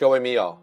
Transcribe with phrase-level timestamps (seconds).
[0.00, 0.56] 各位米友，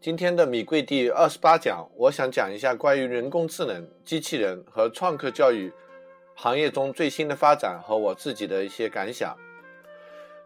[0.00, 5.72] 今天的米贵第二十八讲，我想讲一下关于人工智能、机器人和创客教育
[6.34, 9.36] 行业中最新的发展和我自己的一些感想。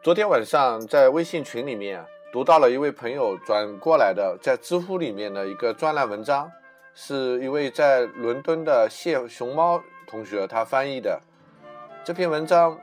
[0.02, 6.52] 昨天晚上在微信群里面读到了一位朋友转过来的在知乎里面的一个专栏文章，
[6.92, 11.18] 是一位在伦敦的谢熊猫同学他翻译的。
[12.04, 12.78] 这篇文章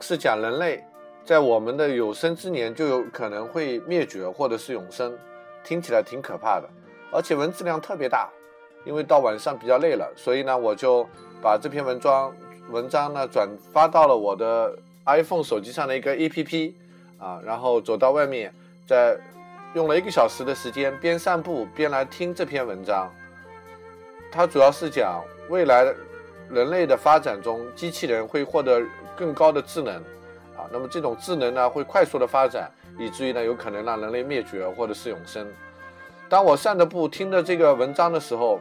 [0.00, 0.82] 是讲人类。
[1.24, 5.16] 在我们的有生之年就有可能会灭绝或者是永生，
[5.64, 6.68] 听起来挺可怕的，
[7.10, 8.28] 而且文字量特别大。
[8.84, 11.08] 因为到晚上比较累了，所以呢，我就
[11.40, 12.30] 把这篇文章
[12.70, 16.74] 文章呢转发到了我的 iPhone 手机上的一个 APP
[17.18, 18.52] 啊，然后走到外面，
[18.86, 19.16] 在
[19.72, 23.10] 用了一个小时的时间，边散步边来听这篇文章。
[24.30, 25.84] 它主要是讲未来
[26.50, 28.82] 人类的发展中，机器人会获得
[29.16, 30.02] 更高的智能。
[30.72, 35.46] 那么这种智能呢会快速的发展，以至于呢有可能让人类灭绝或者是永生。
[36.28, 38.60] 当我散着步听着这个文章的时候，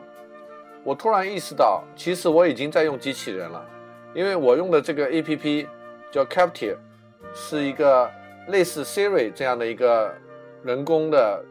[0.83, 3.65] 我突然意识到，其实我已经在用机器人了，
[4.13, 5.67] 因为我用的这个 A P P
[6.11, 6.77] 叫 Captive，
[7.33, 8.09] 是一个
[8.47, 10.13] 类似 Siri 这样的一个
[10.63, 11.43] 人工的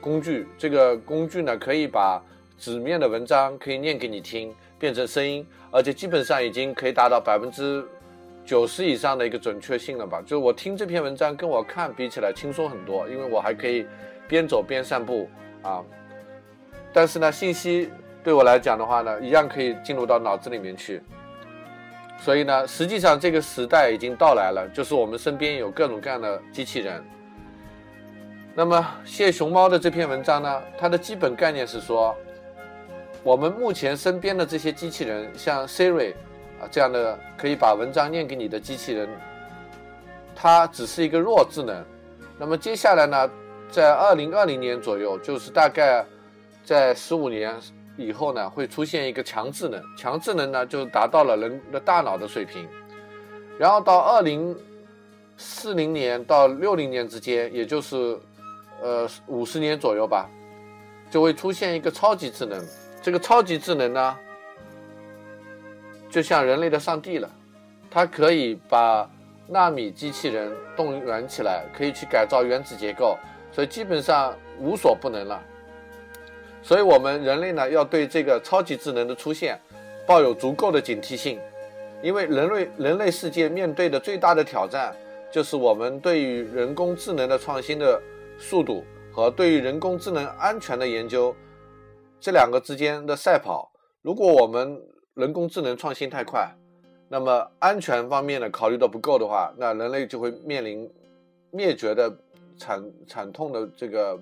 [0.00, 0.48] 工具。
[0.58, 2.20] 这个工具呢可以把
[2.58, 7.86] 纸面的文章可以念给你听，变成声音，而且基本上已经可以达到百分之。
[8.50, 10.20] 九十以上的一个准确性了吧？
[10.22, 13.86] 就是我听这篇文章跟我看比起来轻松很多，因为我还可以
[14.26, 15.30] 边走边散步
[15.62, 15.80] 啊。
[16.92, 17.88] 但是呢，信息
[18.24, 21.00] 对我来讲的话呢，一样可以进入到脑子里面去。
[22.18, 27.00] 所以呢，实际上这个时代已经到来了，就是我们身边有各种各样的机器人。
[28.52, 32.16] 那么谢熊猫的这篇文章呢，它的基本概念是说，
[33.22, 36.14] 我们目前身边的这些机器人，像 Siri。
[36.60, 39.08] 啊，这样的可以把文章念给你的机器人，
[40.36, 41.84] 它只是一个弱智能。
[42.38, 43.30] 那么接下来呢，
[43.70, 46.04] 在二零二零年左右，就是大概
[46.64, 47.54] 在十五年
[47.96, 49.82] 以后呢，会出现一个强智能。
[49.96, 52.68] 强智能呢，就达到了人的大脑的水平。
[53.58, 54.56] 然后到二零
[55.36, 58.18] 四零年到六零年之间，也就是
[58.82, 60.28] 呃五十年左右吧，
[61.10, 62.62] 就会出现一个超级智能。
[63.02, 64.18] 这个超级智能呢？
[66.10, 67.30] 就像人类的上帝了，
[67.90, 69.08] 它可以把
[69.46, 73.16] 纳米机器人动员起来，可以去改造原子结构，
[73.52, 75.42] 所以基本上无所不能了。
[76.62, 79.58] 所以，我们人类呢，要对这个超级智能的出现
[80.06, 81.40] 抱有足够的警惕性，
[82.02, 84.94] 因为人类人类世界面对的最大的挑战，
[85.32, 88.00] 就是我们对于人工智能的创新的
[88.38, 91.34] 速度和对于人工智能安全的研究
[92.20, 93.72] 这两个之间的赛跑。
[94.02, 94.80] 如果我们
[95.14, 96.48] 人工智能创新太快，
[97.08, 100.90] 那么安全方面呢考虑的不够的话，那人类就会面临
[101.50, 102.12] 灭绝的
[102.56, 104.18] 惨惨痛的这个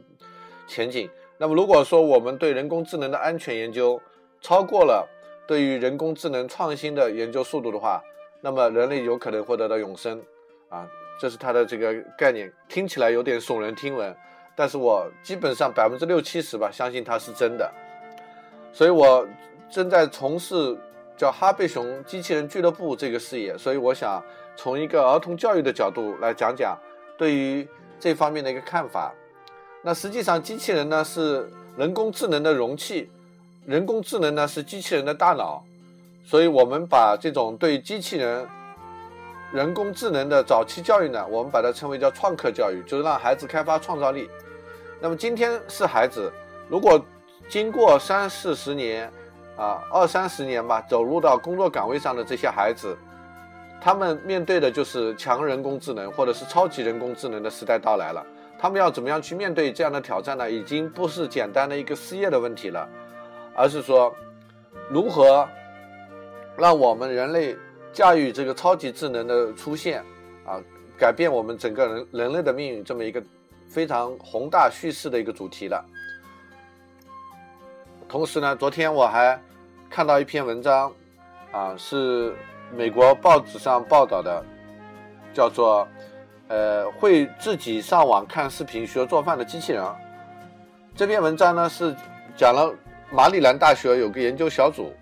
[0.67, 1.09] 前景。
[1.37, 4.01] 那么如果说我们对人工智能的安全研究
[4.41, 5.09] 超过了
[5.47, 8.03] 对于人工智能创新的研究速度的话，
[8.41, 10.21] 那么人类有可能获得到永生
[10.69, 10.89] 啊，
[11.21, 14.17] 这是它的这个概念，听起来有点耸人听闻，
[14.57, 17.73] 但是我基本上百分之六七十吧相信它是真的，
[18.73, 19.27] 所以我
[19.71, 20.77] 正在从事。
[21.19, 24.23] 叫哈贝熊机器人俱乐部这个事业，所以我想
[24.55, 26.79] 从一个儿童教育的角度来讲讲
[27.17, 27.67] 对于
[27.99, 29.13] 这方面的一个看法。
[29.83, 33.11] 那实际上，机器人呢是人工智能的容器，
[33.67, 35.65] 人工智能呢是机器人的大脑，
[36.25, 38.47] 所以我们把这种对机器人
[39.53, 44.31] 人工智能的早期教育呢，我们把它称为叫创客教育，就是让孩子开发创造力。
[45.01, 46.33] 那么今天是孩子，
[46.69, 47.05] 如果
[47.49, 49.13] 经过三四十年。
[49.59, 52.97] 啊，二三十年吧，走入到工作岗位上的这些孩子，
[53.81, 58.25] 他们面对的就是强人工智能或者是超级人工智能的时代到来了。
[58.57, 60.49] 他们要怎么样去面对这样的挑战呢？
[60.49, 62.89] 已经不是简单的一个失业的问题了，
[63.53, 64.15] 而是说
[64.89, 65.49] 如何
[66.57, 67.57] 让我们人类
[67.93, 70.05] 驾驭这个超级智能的出现
[70.47, 70.63] 啊，
[70.97, 73.21] 改变我们整个人人类的命运这么一个
[73.69, 75.85] 非常宏大叙事的一个主题了。
[78.09, 79.37] 同时呢，昨天我还。
[79.91, 80.93] 看到一篇文章，
[81.51, 82.35] 啊，是
[82.77, 84.45] 美国报纸上报道的，
[85.33, 85.89] 叫做
[86.49, 89.83] “呃，会自己上网看视频学做饭的机器人”。
[90.95, 91.95] 这篇文章呢是
[92.37, 92.75] 讲了
[93.11, 94.93] 马里兰大学有个研究小组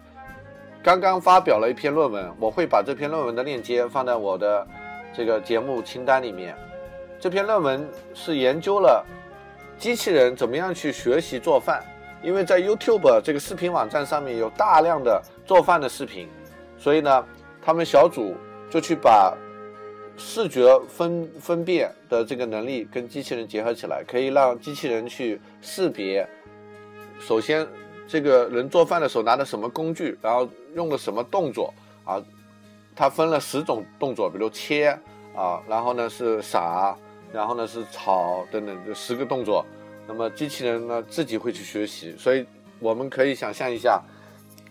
[0.83, 4.67] 刚刚发表了一篇论文，我会把这篇论文的链接放在我的
[5.13, 6.57] 这个节目清单里面。
[7.19, 9.05] 这篇论文是研究了
[9.79, 11.83] 机器人怎么样去学习做饭。
[12.23, 16.29] 因为在 YouTube 这个视频网站上面有大量的做饭的视频，
[16.77, 17.25] 所以呢，
[17.63, 18.35] 他们小组
[18.69, 19.37] 就去把
[20.17, 26.27] 视觉分分辨的这个能力跟机器人结合起来，可以让机器人去识别。
[27.21, 27.67] 首先，
[28.09, 31.73] 这个人做饭的时候拿的什么工具，然后用的什么动作
[32.05, 32.23] 啊？
[32.95, 34.99] 它分了十种动作，比如切
[35.35, 36.97] 啊，然后呢是撒，
[37.31, 39.65] 然后呢是炒等等，这十个动作。
[40.07, 42.47] 那么机器人呢自己会去学习，所以
[42.79, 44.03] 我们可以想象一下，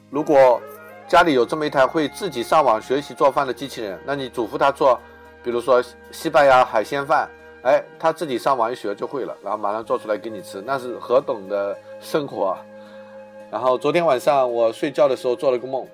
[0.10, 0.62] 如果
[1.08, 5.00] 家里有这么一台会自己上网学习做饭的机器人，那你嘱咐他做，
[5.44, 7.30] 比如说西班牙海鲜饭，
[7.64, 12.66] 哎，他自己上网一学就会了，然后马上做出来给你吃，那是何等的生活啊！
[13.52, 15.88] 然后昨天晚上我睡觉的时候做了个梦，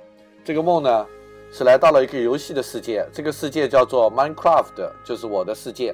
[0.44, 1.06] 这个梦呢
[1.52, 5.94] 是来到了一个游戏的世界，这个世界叫做 Minecraft，就是我的世界。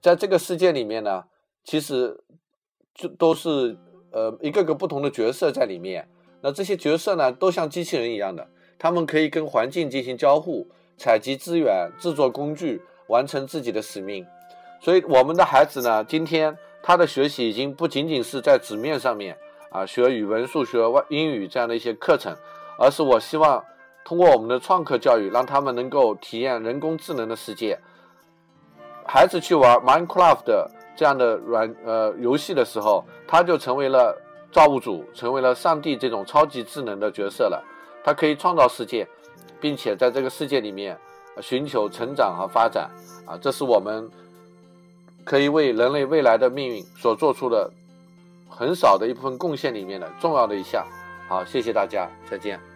[0.00, 1.24] 在这个世界里面呢，
[1.64, 2.16] 其实
[2.94, 3.76] 就都是
[4.10, 6.08] 呃一个个不同的角色在里面。
[6.42, 8.48] 那这些角色呢，都像机器人一样的，
[8.78, 10.66] 他们可以跟环境进行交互、
[10.96, 14.26] 采集资源、制作工具、完成自己的使命。
[14.80, 19.36] 所以，我们的孩子呢，今天他的学习已经不仅仅是在纸面上面
[19.68, 22.34] 啊，学语文、数学、外英语这样的一些课程，
[22.78, 23.62] 而是我希望
[24.02, 27.78] 通过我们的创客教育，让他们能够体验人工智能的世界。
[29.06, 34.16] 孩子去玩 Minecraft 这样的软呃游戏的时候，他就成为了。
[34.52, 37.62] 造物主成为了上帝这种超级智能的角色了，
[38.02, 39.06] 他可以创造世界，
[39.60, 40.98] 并且在这个世界里面
[41.40, 42.90] 寻求成长和发展
[43.24, 44.10] 啊，这是我们
[45.22, 47.70] 可以为人类未来的命运所做出的
[48.48, 50.84] 很少的一部分贡献里面的重要的一项。
[51.28, 52.69] 好，谢谢大家，再见。